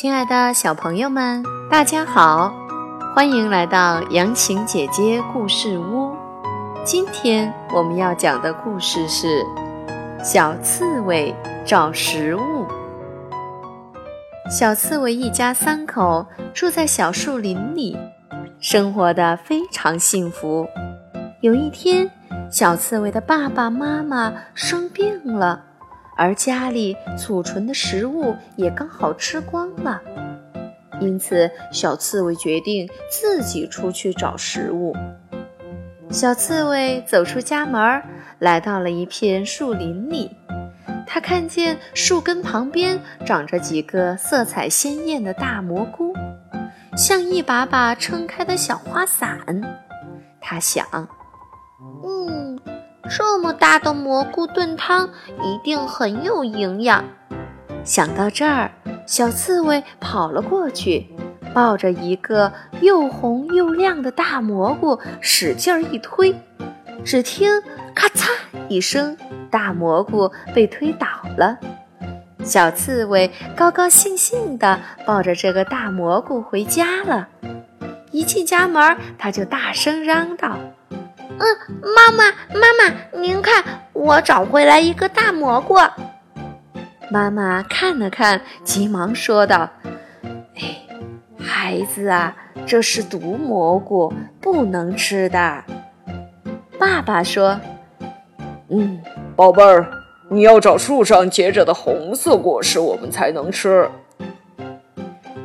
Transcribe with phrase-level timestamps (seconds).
[0.00, 2.54] 亲爱的小朋友们，大家好，
[3.16, 6.14] 欢迎来到杨晴姐姐故事屋。
[6.84, 9.26] 今天我们要讲的故事是
[10.22, 11.34] 《小刺猬
[11.66, 12.38] 找食物》。
[14.48, 16.24] 小刺猬一家三口
[16.54, 17.98] 住在小树林里，
[18.60, 20.64] 生活的非常幸福。
[21.40, 22.08] 有一天，
[22.52, 25.64] 小刺猬的爸爸妈妈生病了。
[26.18, 30.02] 而家里储存的食物也刚好吃光了，
[31.00, 34.96] 因此小刺猬决定自己出去找食物。
[36.10, 38.02] 小刺猬走出家门，
[38.40, 40.36] 来到了一片树林里。
[41.06, 46.12] 它看见树根旁边长着几个色彩鲜艳的大蘑菇，
[46.96, 49.38] 像一把把撑开的小花伞。
[50.40, 50.84] 它想，
[52.04, 52.37] 嗯。
[53.10, 55.08] 这么大的蘑菇炖汤
[55.42, 57.04] 一定很有营养。
[57.84, 58.70] 想到这儿，
[59.06, 61.06] 小刺猬跑了过去，
[61.54, 66.34] 抱着一个又红又亮的大蘑菇，使劲一推。
[67.04, 67.62] 只听
[67.94, 68.28] “咔嚓”
[68.68, 69.16] 一声，
[69.50, 71.56] 大蘑菇被推倒了。
[72.44, 77.28] 小刺猬高高兴兴地抱着这个大蘑菇回家了。
[78.10, 80.58] 一进家门，他就大声嚷道。
[81.38, 81.46] 嗯，
[81.94, 85.76] 妈妈，妈妈，您看，我找回来一个大蘑菇。
[87.10, 89.70] 妈妈看了看，急忙说道
[90.56, 90.76] ：“哎，
[91.38, 95.64] 孩子啊，这是毒蘑菇，不能吃的。”
[96.78, 97.58] 爸爸说
[98.68, 99.00] ：“嗯，
[99.34, 99.90] 宝贝儿，
[100.28, 103.88] 你要找树上结着的红色果实，我们才能吃。”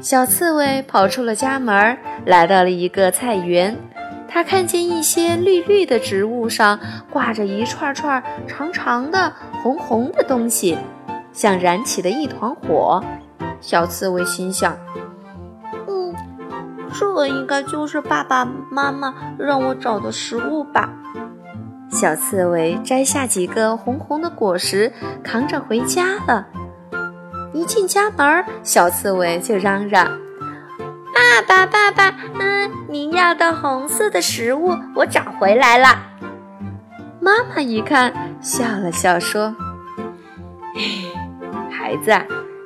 [0.00, 3.76] 小刺猬跑出了家门，来到了一个菜园。
[4.30, 6.78] 他看见一些绿绿的植物上
[7.10, 10.78] 挂着一串串长长的红红的东西，
[11.32, 13.02] 像燃起的一团火。
[13.60, 14.78] 小刺猬心想
[15.88, 16.14] ：“嗯，
[16.94, 20.88] 这应该就是爸爸妈妈让我找的食物吧。”
[21.90, 24.92] 小刺猬摘下几个红红的果实，
[25.24, 26.46] 扛着回家了。
[27.52, 30.08] 一进家门，小刺猬就嚷嚷。
[31.20, 35.98] 爸爸，爸爸，嗯，您要的红色的食物我找回来了。
[37.20, 38.10] 妈妈一看，
[38.40, 39.54] 笑了笑说
[41.70, 42.10] ：“孩子，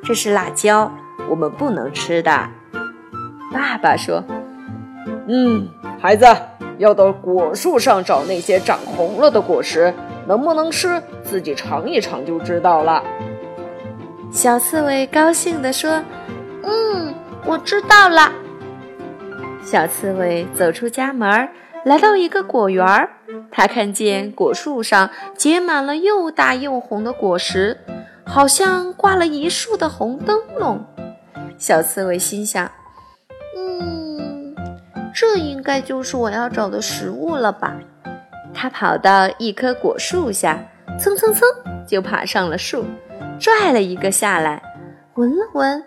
[0.04, 0.92] 这是辣椒，
[1.28, 2.48] 我们不能吃的。”
[3.52, 4.22] 爸爸说
[5.26, 5.68] ：“嗯，
[6.00, 6.24] 孩子，
[6.78, 9.92] 要到果树上找那些长红了的果实，
[10.28, 13.02] 能不能吃，自己尝一尝就知道了。”
[14.30, 16.00] 小刺猬高兴地说
[16.62, 17.12] ：“嗯，
[17.44, 18.30] 我知道了。”
[19.64, 21.48] 小刺猬走出家门，
[21.84, 23.08] 来到一个果园儿。
[23.50, 27.76] 他看见果树上结满了又大又红的果实，
[28.24, 30.84] 好像挂了一树的红灯笼。
[31.56, 32.70] 小刺猬心想
[33.56, 34.54] ：“嗯，
[35.14, 37.74] 这应该就是我要找的食物了吧？”
[38.52, 40.62] 它跑到一棵果树下，
[40.98, 41.48] 蹭蹭蹭
[41.86, 42.84] 就爬上了树，
[43.40, 44.62] 拽了一个下来，
[45.14, 45.82] 闻了闻。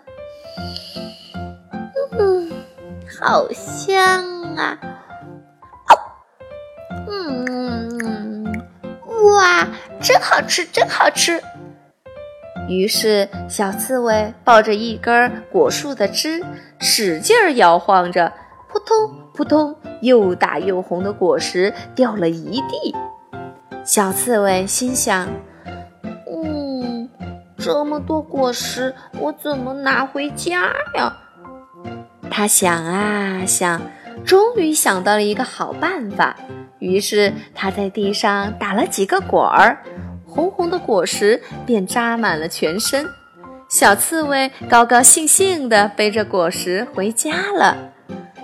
[3.20, 4.24] 好香
[4.56, 4.78] 啊！
[5.88, 5.92] 哦，
[7.08, 8.44] 嗯，
[9.34, 9.66] 哇，
[10.00, 11.42] 真好吃，真好吃。
[12.68, 16.44] 于是，小刺猬抱着一根果树的枝，
[16.78, 18.32] 使劲摇晃着，
[18.68, 18.96] 扑通
[19.34, 22.94] 扑通，又大又红的果实掉了一地。
[23.84, 25.28] 小刺猬心想
[26.30, 27.08] ：“嗯，
[27.56, 31.16] 这么多果实，我怎么拿回家呀？”
[32.38, 33.82] 他想啊想，
[34.24, 36.36] 终于想到了一个好办法。
[36.78, 39.82] 于是他在地上打了几个滚儿，
[40.24, 43.04] 红红的果实便扎满了全身。
[43.68, 47.76] 小刺猬高高兴兴地背着果实回家了。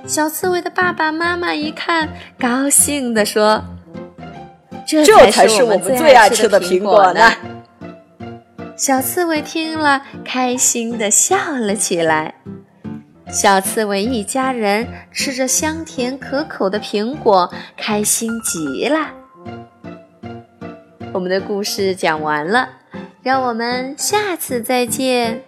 [0.04, 3.62] 小刺猬的爸爸妈妈一看，高兴地说
[4.84, 7.30] ：“这才是我们最爱吃的苹果呢！”
[8.76, 12.34] 小刺猬听了，开心地笑了起来。
[13.30, 19.10] 小刺猬一家人吃着香甜可口的苹果，开心极了。
[21.12, 22.68] 我们的故事讲完了，
[23.22, 25.42] 让我们下次再见。